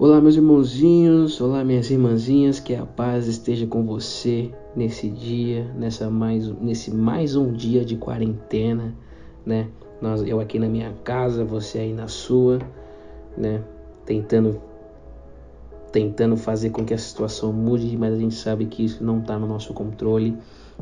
[0.00, 6.08] Olá, meus irmãozinhos, olá, minhas irmãzinhas, que a paz esteja com você nesse dia, nessa
[6.08, 8.94] mais, nesse mais um dia de quarentena,
[9.44, 9.68] né?
[10.00, 12.60] Nós, eu aqui na minha casa, você aí na sua,
[13.36, 13.62] né?
[14.06, 14.62] Tentando,
[15.92, 19.38] tentando fazer com que a situação mude, mas a gente sabe que isso não está
[19.38, 20.34] no nosso controle,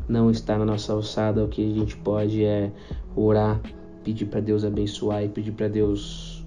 [0.07, 1.43] não está na nossa alçada.
[1.43, 2.71] O que a gente pode é
[3.17, 3.59] orar,
[4.01, 6.38] pedir para Deus abençoar e pedir para Deus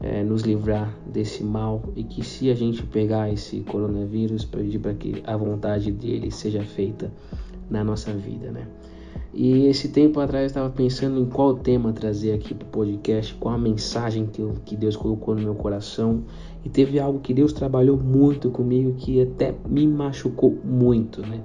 [0.00, 4.94] é, nos livrar desse mal e que se a gente pegar esse coronavírus, pedir para
[4.94, 7.12] que a vontade dele seja feita
[7.68, 8.66] na nossa vida, né?
[9.32, 13.34] E esse tempo atrás eu estava pensando em qual tema trazer aqui para o podcast,
[13.34, 16.24] qual a mensagem que, eu, que Deus colocou no meu coração.
[16.64, 21.40] E teve algo que Deus trabalhou muito comigo que até me machucou muito, né?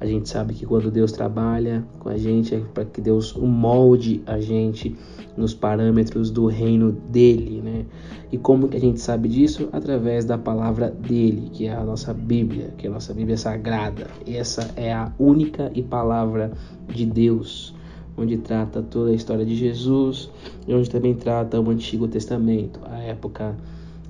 [0.00, 4.22] A gente sabe que quando Deus trabalha com a gente é para que Deus molde
[4.26, 4.96] a gente
[5.36, 7.84] nos parâmetros do reino dele, né?
[8.32, 9.68] E como que a gente sabe disso?
[9.72, 14.06] Através da palavra dele, que é a nossa Bíblia, que é a nossa Bíblia sagrada.
[14.26, 16.50] E essa é a única e palavra
[16.88, 17.74] de Deus,
[18.16, 20.30] onde trata toda a história de Jesus
[20.66, 23.54] e onde também trata o Antigo Testamento, a época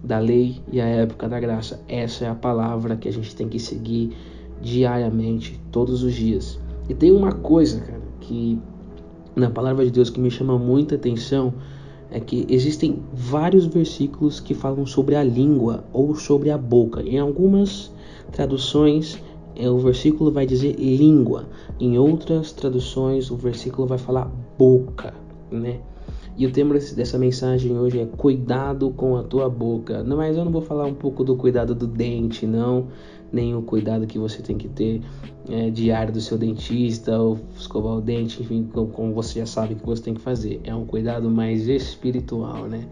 [0.05, 1.81] da lei e a época da graça.
[1.89, 4.17] Essa é a palavra que a gente tem que seguir
[4.61, 6.59] diariamente, todos os dias.
[6.89, 8.59] E tem uma coisa, cara, que
[9.35, 11.55] na palavra de Deus que me chama muita atenção
[12.11, 17.01] é que existem vários versículos que falam sobre a língua ou sobre a boca.
[17.03, 17.93] Em algumas
[18.33, 19.23] traduções,
[19.55, 21.47] é, o versículo vai dizer língua.
[21.79, 25.15] Em outras traduções, o versículo vai falar boca,
[25.51, 25.79] né?
[26.37, 30.03] E o tema dessa mensagem hoje é cuidado com a tua boca.
[30.03, 32.87] Mas eu não vou falar um pouco do cuidado do dente, não
[33.33, 35.01] nem o cuidado que você tem que ter
[35.49, 39.85] é, diário do seu dentista ou escovar o dente, enfim, como você já sabe que
[39.85, 40.61] você tem que fazer.
[40.65, 42.87] É um cuidado mais espiritual, né?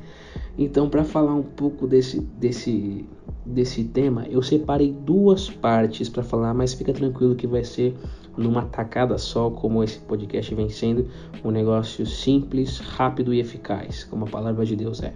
[0.56, 3.04] Então, para falar um pouco desse, desse,
[3.46, 7.94] desse tema, eu separei duas partes para falar, mas fica tranquilo que vai ser
[8.36, 11.08] numa tacada só, como esse podcast vem sendo,
[11.44, 15.12] um negócio simples, rápido e eficaz, como a palavra de Deus é.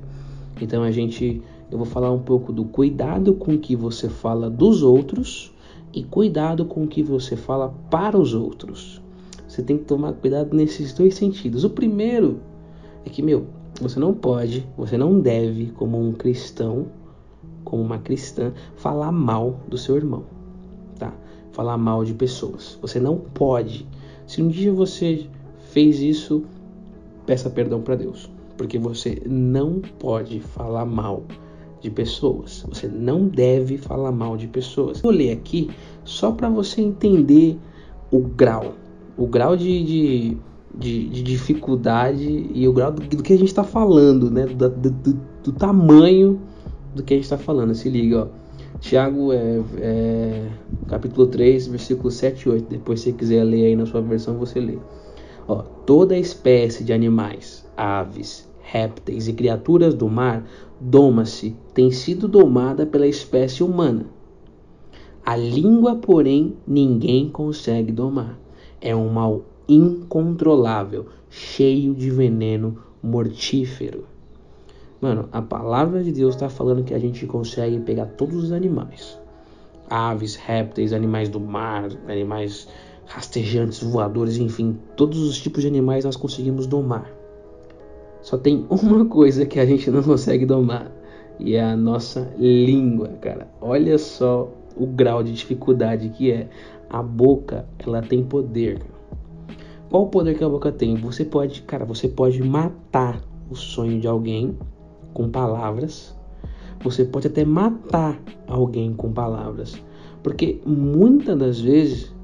[0.60, 1.42] Então a gente
[1.72, 5.54] eu vou falar um pouco do cuidado com que você fala dos outros
[5.90, 9.00] e cuidado com que você fala para os outros.
[9.48, 11.64] Você tem que tomar cuidado nesses dois sentidos.
[11.64, 12.40] O primeiro
[13.06, 13.46] é que, meu,
[13.80, 16.88] você não pode, você não deve, como um cristão,
[17.64, 20.24] como uma cristã, falar mal do seu irmão,
[20.98, 21.14] tá?
[21.52, 22.78] Falar mal de pessoas.
[22.82, 23.88] Você não pode.
[24.26, 25.26] Se um dia você
[25.70, 26.44] fez isso,
[27.24, 31.24] peça perdão para Deus, porque você não pode falar mal
[31.82, 32.64] de pessoas.
[32.68, 35.00] Você não deve falar mal de pessoas.
[35.00, 35.68] Vou ler aqui
[36.04, 37.58] só para você entender
[38.10, 38.74] o grau,
[39.16, 40.36] o grau de, de,
[40.74, 44.46] de, de dificuldade e o grau do, do que a gente está falando, né?
[44.46, 46.40] Do, do, do, tamanho
[46.94, 47.74] do que a gente está falando.
[47.74, 48.42] Se liga, ó.
[48.80, 50.48] Tiago, é, é,
[50.88, 52.66] capítulo 3, versículo 7 e 8.
[52.68, 54.78] Depois, se quiser ler aí na sua versão, você lê.
[55.48, 60.46] Ó, toda espécie de animais, aves, répteis e criaturas do mar
[60.80, 64.06] doma-se, tem sido domada pela espécie humana.
[65.24, 68.38] A língua, porém, ninguém consegue domar.
[68.80, 74.06] É um mal incontrolável, cheio de veneno mortífero.
[75.00, 79.18] Mano, a palavra de Deus está falando que a gente consegue pegar todos os animais:
[79.88, 82.66] aves, répteis, animais do mar, animais
[83.04, 87.21] rastejantes, voadores, enfim, todos os tipos de animais nós conseguimos domar.
[88.22, 90.90] Só tem uma coisa que a gente não consegue domar
[91.38, 93.48] e é a nossa língua, cara.
[93.60, 96.48] Olha só o grau de dificuldade que é.
[96.88, 98.82] A boca, ela tem poder.
[99.88, 100.94] Qual o poder que a boca tem?
[100.96, 103.18] Você pode, cara, você pode matar
[103.50, 104.56] o sonho de alguém
[105.14, 106.14] com palavras.
[106.84, 109.74] Você pode até matar alguém com palavras.
[110.22, 112.14] Porque muitas das vezes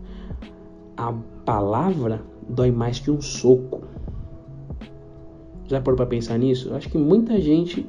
[0.97, 1.13] a
[1.45, 3.81] palavra dói mais que um soco.
[5.69, 6.73] Já parou para pensar nisso?
[6.75, 7.87] Acho que muita gente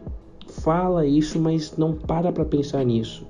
[0.50, 3.26] fala isso, mas não para para pensar nisso.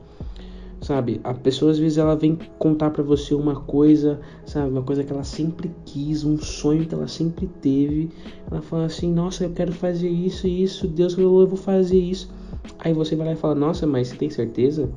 [0.82, 1.20] Sabe?
[1.24, 4.72] A pessoa às vezes ela vem contar para você uma coisa, sabe?
[4.72, 8.10] Uma coisa que ela sempre quis, um sonho que ela sempre teve.
[8.50, 12.00] Ela fala assim: "Nossa, eu quero fazer isso e isso, Deus falou, eu vou fazer
[12.00, 12.32] isso".
[12.80, 14.90] Aí você vai lá e fala: "Nossa, mas você tem certeza?"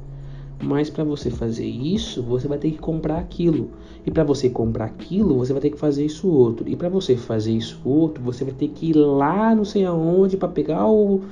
[0.63, 3.71] Mas para você fazer isso, você vai ter que comprar aquilo.
[4.07, 6.69] E para você comprar aquilo, você vai ter que fazer isso outro.
[6.69, 10.37] E para você fazer isso outro, você vai ter que ir lá não sei aonde
[10.37, 11.23] para pegar o,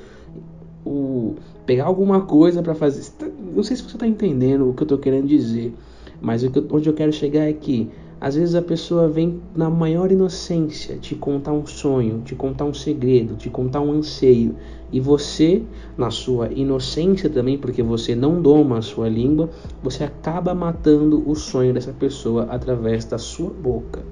[0.84, 3.08] o pegar alguma coisa para fazer.
[3.54, 5.72] Não sei se você está entendendo o que eu estou querendo dizer,
[6.20, 7.88] mas onde eu quero chegar é que
[8.20, 12.74] Às vezes a pessoa vem na maior inocência te contar um sonho, te contar um
[12.74, 14.56] segredo, te contar um anseio,
[14.92, 15.62] e você,
[15.96, 19.48] na sua inocência também, porque você não doma a sua língua,
[19.82, 24.02] você acaba matando o sonho dessa pessoa através da sua boca.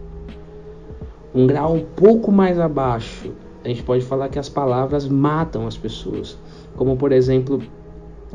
[1.34, 3.30] Um grau um pouco mais abaixo,
[3.62, 6.38] a gente pode falar que as palavras matam as pessoas.
[6.76, 7.60] Como por exemplo,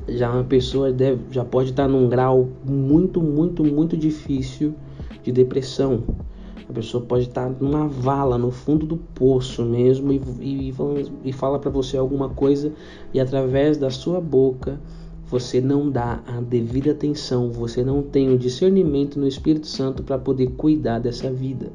[0.08, 4.76] já uma pessoa deve, já pode estar num grau muito, muito, muito difícil
[5.22, 6.04] de depressão.
[6.68, 10.74] A pessoa pode estar numa vala no fundo do poço mesmo e, e,
[11.26, 12.72] e fala para você alguma coisa
[13.14, 14.80] e através da sua boca
[15.34, 20.18] você não dá a devida atenção, você não tem o discernimento no Espírito Santo para
[20.20, 21.72] poder cuidar dessa vida.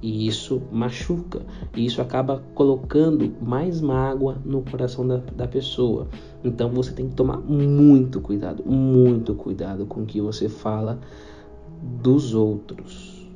[0.00, 1.42] E isso machuca,
[1.74, 6.06] e isso acaba colocando mais mágoa no coração da, da pessoa.
[6.44, 11.00] Então você tem que tomar muito cuidado, muito cuidado com o que você fala
[12.02, 13.28] dos outros,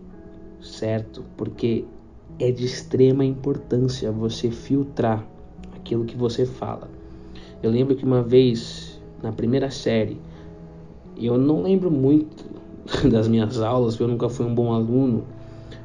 [0.61, 1.25] certo?
[1.37, 1.85] Porque
[2.39, 5.27] é de extrema importância você filtrar
[5.77, 6.89] aquilo que você fala.
[7.63, 10.21] Eu lembro que uma vez, na primeira série,
[11.17, 12.45] eu não lembro muito
[13.11, 15.25] das minhas aulas, porque eu nunca fui um bom aluno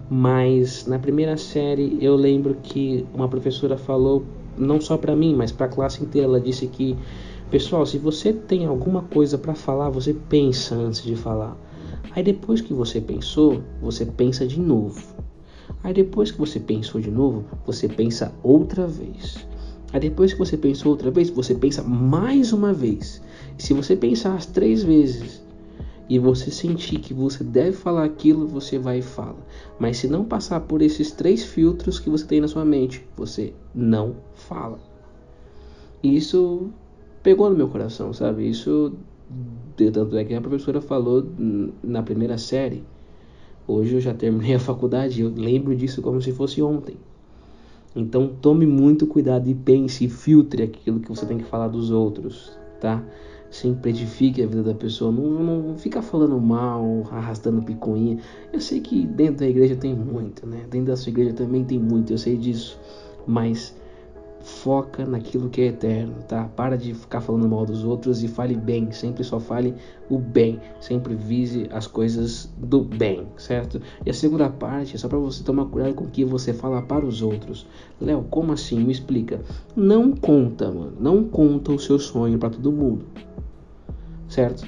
[0.10, 4.24] mas na primeira série eu lembro que uma professora falou,
[4.58, 6.96] não só para mim, mas para a classe inteira, ela disse que,
[7.50, 11.58] pessoal, se você tem alguma coisa para falar, você pensa antes de falar.
[12.12, 15.02] Aí depois que você pensou, você pensa de novo.
[15.84, 19.48] Aí depois que você pensou de novo, você pensa outra vez.
[19.92, 23.22] Aí depois que você pensou outra vez, você pensa mais uma vez.
[23.58, 25.44] E se você pensar as três vezes
[26.10, 29.38] e você sentir que você deve falar aquilo, você vai e fala.
[29.80, 33.54] Mas se não passar por esses três filtros que você tem na sua mente, você
[33.74, 34.80] não fala.
[36.02, 36.70] E isso
[37.22, 38.50] pegou no meu coração, sabe?
[38.50, 38.94] Isso
[39.76, 41.26] tanto é que a professora falou
[41.84, 42.84] na primeira série.
[43.68, 46.98] Hoje eu já terminei a faculdade, eu lembro disso como se fosse ontem.
[47.96, 51.92] Então tome muito cuidado e pense e filtre aquilo que você tem que falar dos
[51.92, 53.04] outros, tá?
[53.54, 55.12] sempre edifique a vida da pessoa.
[55.12, 58.18] Não, não fica falando mal, arrastando picuinha.
[58.52, 60.66] Eu sei que dentro da igreja tem muito, né?
[60.70, 62.80] Dentro da sua igreja também tem muito, eu sei disso.
[63.28, 63.76] Mas
[64.44, 66.44] foca naquilo que é eterno, tá?
[66.56, 69.74] Para de ficar falando mal dos outros e fale bem, sempre só fale
[70.10, 73.82] o bem, sempre vise as coisas do bem, certo?
[74.06, 76.82] E a segunda parte é só para você tomar cuidado com o que você fala
[76.82, 77.66] para os outros.
[78.00, 78.80] Léo, como assim?
[78.80, 79.42] Me explica.
[79.76, 83.06] Não conta, mano, não conta o seu sonho para todo mundo
[84.34, 84.66] certo?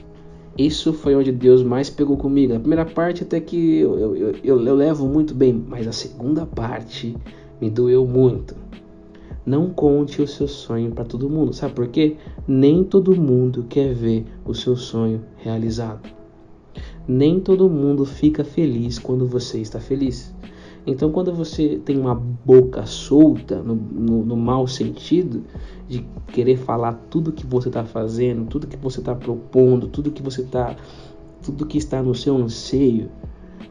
[0.57, 2.55] Isso foi onde Deus mais pegou comigo.
[2.55, 6.45] A primeira parte até que eu, eu, eu, eu levo muito bem, mas a segunda
[6.45, 7.15] parte
[7.59, 8.55] me doeu muito.
[9.45, 11.53] Não conte o seu sonho para todo mundo.
[11.53, 12.17] Sabe por quê?
[12.47, 16.09] Nem todo mundo quer ver o seu sonho realizado.
[17.07, 20.33] Nem todo mundo fica feliz quando você está feliz.
[20.87, 25.43] Então, quando você tem uma boca solta, no, no, no mau sentido,
[25.87, 30.21] de querer falar tudo que você está fazendo, tudo que você está propondo, tudo que
[30.21, 30.75] você está,
[31.43, 33.09] tudo que está no seu anseio,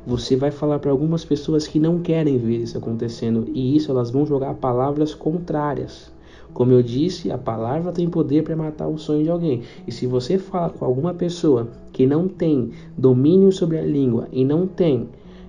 [0.07, 4.11] você vai falar para algumas pessoas que não querem ver isso acontecendo e isso elas
[4.11, 6.13] vão jogar palavras contrárias.
[6.53, 9.63] Como eu disse, a palavra tem poder para matar o sonho de alguém.
[9.87, 14.45] E se você fala com alguma pessoa que não tem domínio sobre a língua e
[14.45, 15.09] não tem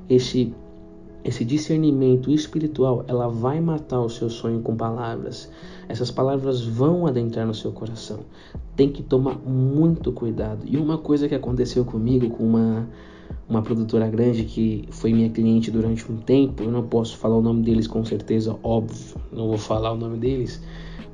[0.10, 0.54] esse
[1.26, 5.50] esse discernimento espiritual, ela vai matar o seu sonho com palavras.
[5.90, 8.20] Essas palavras vão adentrar no seu coração.
[8.76, 10.60] Tem que tomar muito cuidado.
[10.68, 12.88] E uma coisa que aconteceu comigo com uma
[13.48, 17.42] uma produtora grande que foi minha cliente durante um tempo, eu não posso falar o
[17.42, 20.62] nome deles com certeza, óbvio, não vou falar o nome deles,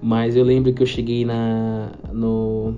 [0.01, 2.74] mas eu lembro que eu cheguei na no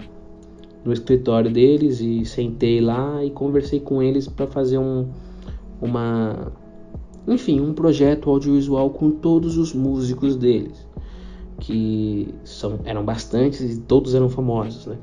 [0.84, 5.08] no escritório deles e sentei lá e conversei com eles para fazer um
[5.82, 6.52] uma
[7.28, 10.86] enfim, um projeto audiovisual com todos os músicos deles,
[11.60, 14.98] que são, eram bastantes e todos eram famosos, né?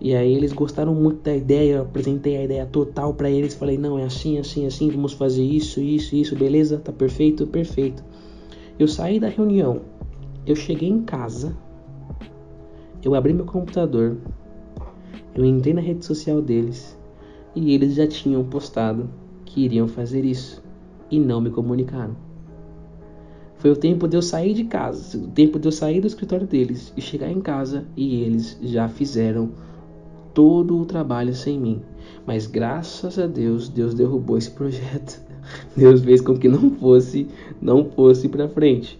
[0.00, 3.78] E aí eles gostaram muito da ideia, eu apresentei a ideia total para eles, falei,
[3.78, 6.78] não, é assim, assim, assim, vamos fazer isso, isso, isso, beleza?
[6.78, 8.04] Tá perfeito, perfeito.
[8.78, 9.82] Eu saí da reunião,
[10.44, 11.56] eu cheguei em casa,
[13.02, 14.16] eu abri meu computador,
[15.34, 16.98] eu entrei na rede social deles
[17.54, 19.08] e eles já tinham postado
[19.44, 20.62] que iriam fazer isso
[21.10, 22.16] e não me comunicaram.
[23.56, 26.46] Foi o tempo de eu sair de casa, o tempo de eu sair do escritório
[26.46, 29.52] deles e chegar em casa e eles já fizeram
[30.34, 31.80] todo o trabalho sem mim.
[32.26, 35.22] Mas graças a Deus, Deus derrubou esse projeto.
[35.76, 37.28] Deus fez com que não fosse,
[37.62, 38.98] não fosse para frente,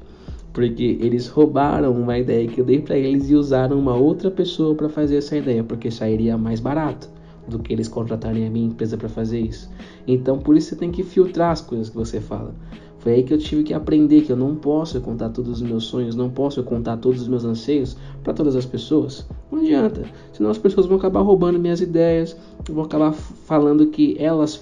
[0.53, 4.75] porque eles roubaram uma ideia que eu dei para eles e usaram uma outra pessoa
[4.75, 7.13] para fazer essa ideia, porque sairia mais barato.
[7.47, 9.71] do que eles contratarem a minha empresa para fazer isso.
[10.07, 12.55] Então, por isso você tem que filtrar as coisas que você fala.
[13.01, 15.85] Foi aí que eu tive que aprender que eu não posso contar todos os meus
[15.85, 19.27] sonhos, não posso contar todos os meus anseios para todas as pessoas.
[19.55, 22.37] Não adianta, senão as pessoas vão acabar roubando minhas ideias,
[22.69, 24.61] vão acabar falando que elas,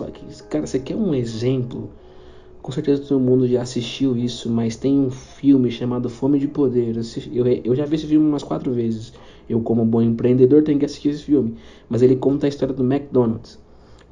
[0.50, 1.88] cara, você quer um exemplo?
[2.60, 6.94] Com certeza todo mundo já assistiu isso, mas tem um filme chamado Fome de Poder.
[7.32, 9.14] Eu, eu já vi esse filme umas quatro vezes.
[9.48, 11.54] Eu, como bom empreendedor, tenho que assistir esse filme.
[11.88, 13.58] Mas ele conta a história do McDonald's.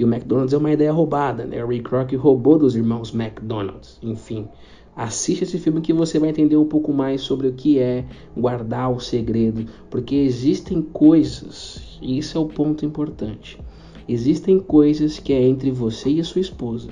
[0.01, 1.63] E o McDonald's é uma ideia roubada, né?
[1.63, 3.99] O Ray Kroc roubou dos irmãos McDonald's.
[4.03, 4.49] Enfim,
[4.97, 8.91] assista esse filme que você vai entender um pouco mais sobre o que é guardar
[8.91, 13.59] o segredo, porque existem coisas, e isso é o ponto importante.
[14.09, 16.89] Existem coisas que é entre você e a sua esposa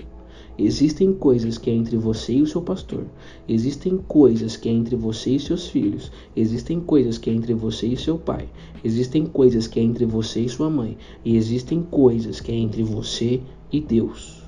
[0.59, 3.05] Existem coisas que é entre você e o seu pastor.
[3.49, 6.11] Existem coisas que é entre você e seus filhos.
[6.35, 8.49] Existem coisas que é entre você e seu pai.
[8.83, 10.99] Existem coisas que é entre você e sua mãe.
[11.25, 14.43] E existem coisas que é entre você e Deus.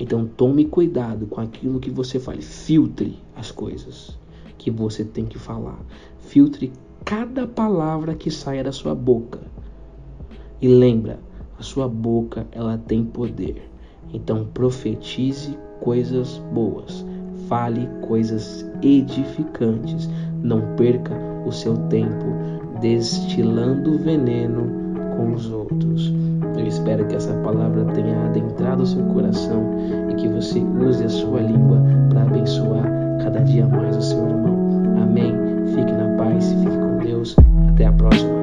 [0.00, 2.42] Então tome cuidado com aquilo que você fale.
[2.42, 4.18] Filtre as coisas
[4.58, 5.80] que você tem que falar.
[6.18, 6.72] Filtre
[7.04, 9.40] cada palavra que saia da sua boca.
[10.60, 11.20] E lembra,
[11.56, 13.67] a sua boca ela tem poder.
[14.12, 17.04] Então profetize coisas boas,
[17.48, 20.08] fale coisas edificantes,
[20.42, 21.14] não perca
[21.46, 22.26] o seu tempo
[22.80, 26.12] destilando veneno com os outros.
[26.56, 29.62] Eu espero que essa palavra tenha adentrado o seu coração
[30.10, 32.84] e que você use a sua língua para abençoar
[33.22, 34.56] cada dia mais o seu irmão.
[35.02, 35.34] Amém.
[35.74, 37.36] Fique na paz, fique com Deus.
[37.72, 38.37] Até a próxima.